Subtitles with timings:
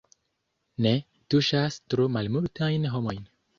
[0.85, 0.93] Ne,
[1.35, 3.25] tuŝas tro malmultajn homojn.